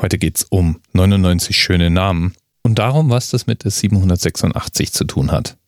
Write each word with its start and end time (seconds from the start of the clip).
Heute 0.00 0.16
geht's 0.16 0.46
um 0.48 0.80
99 0.94 1.54
schöne 1.54 1.90
Namen 1.90 2.34
und 2.62 2.78
darum, 2.78 3.10
was 3.10 3.28
das 3.28 3.46
mit 3.46 3.64
der 3.64 3.70
786 3.70 4.92
zu 4.92 5.04
tun 5.04 5.30
hat. 5.30 5.58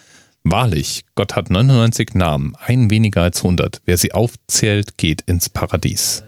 Wahrlich, 0.49 1.05
Gott 1.17 1.35
hat 1.35 1.51
99 1.51 2.15
Namen, 2.15 2.55
ein 2.65 2.89
weniger 2.89 3.23
als 3.23 3.39
100. 3.39 3.81
Wer 3.85 3.97
sie 3.97 4.13
aufzählt, 4.13 4.97
geht 4.97 5.23
ins 5.23 5.49
Paradies. 5.49 6.23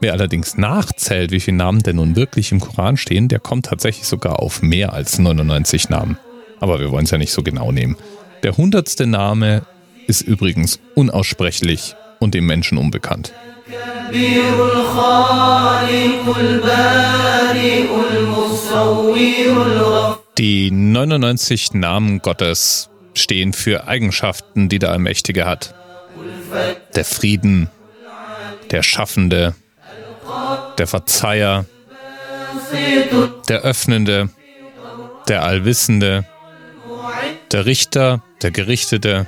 Wer 0.00 0.12
allerdings 0.12 0.56
nachzählt, 0.56 1.32
wie 1.32 1.40
viele 1.40 1.56
Namen 1.56 1.82
denn 1.82 1.96
nun 1.96 2.14
wirklich 2.14 2.52
im 2.52 2.60
Koran 2.60 2.96
stehen, 2.96 3.26
der 3.26 3.40
kommt 3.40 3.66
tatsächlich 3.66 4.06
sogar 4.06 4.38
auf 4.38 4.62
mehr 4.62 4.92
als 4.92 5.18
99 5.18 5.88
Namen. 5.88 6.16
Aber 6.60 6.78
wir 6.78 6.92
wollen 6.92 7.06
es 7.06 7.10
ja 7.10 7.18
nicht 7.18 7.32
so 7.32 7.42
genau 7.42 7.72
nehmen. 7.72 7.96
Der 8.44 8.56
hundertste 8.56 9.08
Name 9.08 9.62
ist 10.08 10.22
übrigens 10.22 10.80
unaussprechlich 10.96 11.94
und 12.18 12.34
dem 12.34 12.46
Menschen 12.46 12.78
unbekannt. 12.78 13.32
Die 20.38 20.70
99 20.70 21.74
Namen 21.74 22.18
Gottes 22.20 22.88
stehen 23.14 23.52
für 23.52 23.86
Eigenschaften, 23.86 24.68
die 24.68 24.78
der 24.78 24.90
Allmächtige 24.90 25.44
hat. 25.44 25.74
Der 26.94 27.04
Frieden, 27.04 27.68
der 28.70 28.82
Schaffende, 28.82 29.54
der 30.78 30.86
Verzeiher, 30.86 31.66
der 33.48 33.60
Öffnende, 33.60 34.30
der 35.28 35.42
Allwissende, 35.42 36.24
der 37.52 37.66
Richter, 37.66 38.22
der 38.40 38.50
Gerichtete, 38.50 39.26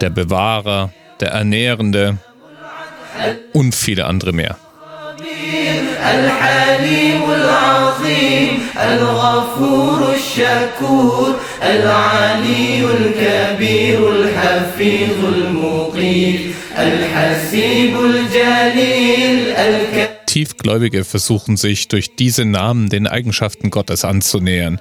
der 0.00 0.10
Bewahrer, 0.10 0.92
der 1.20 1.30
Ernährende 1.30 2.18
und 3.52 3.74
viele 3.74 4.06
andere 4.06 4.32
mehr. 4.32 4.56
Tiefgläubige 20.26 21.04
versuchen 21.04 21.56
sich 21.56 21.88
durch 21.88 22.16
diese 22.16 22.44
Namen 22.44 22.88
den 22.88 23.06
Eigenschaften 23.06 23.70
Gottes 23.70 24.04
anzunähern 24.04 24.80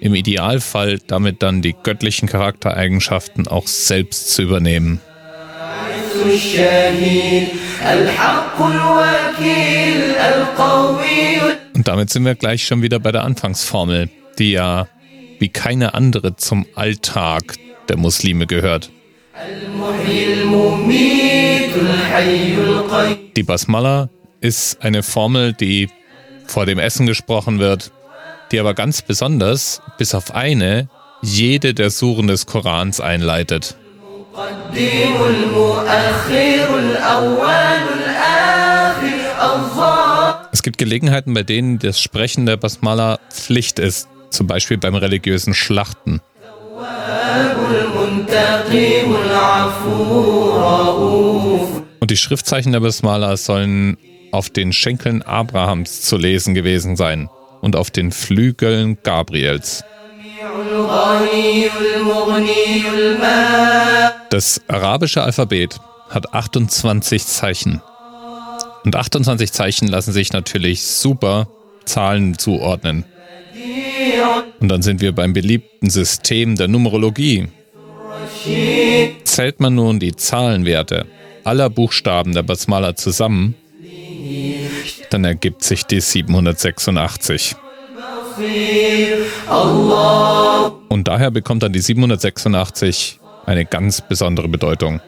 im 0.00 0.14
Idealfall 0.14 0.98
damit 1.06 1.42
dann 1.42 1.62
die 1.62 1.74
göttlichen 1.74 2.28
Charaktereigenschaften 2.28 3.46
auch 3.46 3.66
selbst 3.66 4.30
zu 4.30 4.42
übernehmen. 4.42 5.00
Und 11.74 11.88
damit 11.88 12.10
sind 12.10 12.24
wir 12.24 12.34
gleich 12.34 12.64
schon 12.64 12.82
wieder 12.82 12.98
bei 12.98 13.12
der 13.12 13.24
Anfangsformel, 13.24 14.10
die 14.38 14.52
ja 14.52 14.88
wie 15.38 15.48
keine 15.48 15.94
andere 15.94 16.36
zum 16.36 16.66
Alltag 16.74 17.54
der 17.88 17.96
Muslime 17.96 18.46
gehört. 18.46 18.90
Die 23.36 23.42
Basmala 23.42 24.08
ist 24.40 24.82
eine 24.82 25.02
Formel, 25.02 25.52
die 25.54 25.88
vor 26.46 26.66
dem 26.66 26.78
Essen 26.78 27.06
gesprochen 27.06 27.58
wird, 27.58 27.92
die 28.50 28.60
aber 28.60 28.74
ganz 28.74 29.02
besonders, 29.02 29.80
bis 29.98 30.14
auf 30.14 30.34
eine, 30.34 30.88
jede 31.22 31.74
der 31.74 31.90
Suren 31.90 32.26
des 32.26 32.46
Korans 32.46 33.00
einleitet. 33.00 33.76
Es 40.52 40.62
gibt 40.62 40.78
Gelegenheiten, 40.78 41.34
bei 41.34 41.42
denen 41.42 41.78
das 41.78 42.00
Sprechen 42.00 42.46
der 42.46 42.56
Basmala 42.56 43.18
Pflicht 43.30 43.78
ist, 43.78 44.08
zum 44.30 44.46
Beispiel 44.46 44.78
beim 44.78 44.94
religiösen 44.94 45.54
Schlachten. 45.54 46.20
Und 52.00 52.10
die 52.10 52.16
Schriftzeichen 52.16 52.72
der 52.72 52.80
Basmala 52.80 53.36
sollen 53.36 53.98
auf 54.32 54.48
den 54.48 54.72
Schenkeln 54.72 55.22
Abrahams 55.22 56.02
zu 56.02 56.16
lesen 56.16 56.54
gewesen 56.54 56.96
sein 56.96 57.28
und 57.60 57.76
auf 57.76 57.90
den 57.90 58.12
Flügeln 58.12 58.98
Gabriels. 59.02 59.84
Das 64.30 64.60
arabische 64.68 65.22
Alphabet 65.22 65.78
hat 66.08 66.32
28 66.34 67.26
Zeichen. 67.26 67.82
Und 68.84 68.96
28 68.96 69.52
Zeichen 69.52 69.88
lassen 69.88 70.12
sich 70.12 70.32
natürlich 70.32 70.82
super 70.82 71.48
Zahlen 71.84 72.38
zuordnen. 72.38 73.04
Und 74.60 74.68
dann 74.68 74.82
sind 74.82 75.00
wir 75.00 75.12
beim 75.12 75.32
beliebten 75.32 75.90
System 75.90 76.56
der 76.56 76.68
Numerologie. 76.68 77.48
Zählt 79.24 79.60
man 79.60 79.74
nun 79.74 80.00
die 80.00 80.16
Zahlenwerte 80.16 81.06
aller 81.44 81.70
Buchstaben 81.70 82.32
der 82.32 82.42
Basmala 82.42 82.96
zusammen, 82.96 83.54
dann 85.10 85.24
ergibt 85.24 85.62
sich 85.62 85.84
die 85.84 86.00
786. 86.00 87.56
Und 90.88 91.08
daher 91.08 91.30
bekommt 91.30 91.62
dann 91.62 91.72
die 91.72 91.80
786 91.80 93.20
eine 93.46 93.64
ganz 93.64 94.00
besondere 94.00 94.48
Bedeutung. 94.48 95.00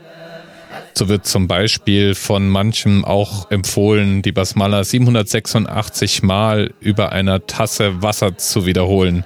So 0.95 1.09
wird 1.09 1.27
zum 1.27 1.49
Beispiel 1.49 2.15
von 2.15 2.49
manchem 2.49 3.05
auch 3.05 3.51
empfohlen, 3.51 4.21
die 4.21 4.33
Basmala 4.33 4.85
786 4.85 6.23
Mal 6.23 6.75
über 6.81 7.13
einer 7.13 7.47
Tasse 7.47 8.03
Wasser 8.03 8.37
zu 8.37 8.67
wiederholen, 8.67 9.25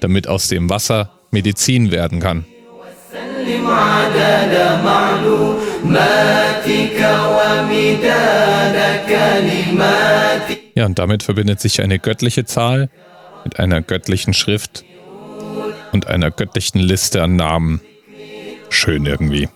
damit 0.00 0.28
aus 0.28 0.48
dem 0.48 0.70
Wasser 0.70 1.10
Medizin 1.30 1.90
werden 1.90 2.20
kann. 2.20 2.46
Ja, 10.74 10.86
und 10.86 10.98
damit 10.98 11.22
verbindet 11.22 11.60
sich 11.60 11.82
eine 11.82 11.98
göttliche 11.98 12.44
Zahl 12.44 12.88
mit 13.44 13.58
einer 13.58 13.82
göttlichen 13.82 14.34
Schrift 14.34 14.84
und 15.92 16.06
einer 16.08 16.30
göttlichen 16.30 16.80
Liste 16.80 17.22
an 17.22 17.36
Namen. 17.36 17.80
Schön 18.70 19.06
irgendwie. 19.06 19.48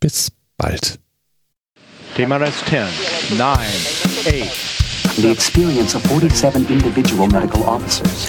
Bis 0.00 0.30
bald. 0.56 1.00
TMRS 2.14 2.64
10, 2.68 3.38
9, 3.38 3.48
8. 3.48 4.78
The 5.16 5.30
experience 5.30 5.96
of 5.96 6.02
47 6.04 6.70
individual 6.70 7.26
medical 7.26 7.62
officers. 7.62 8.28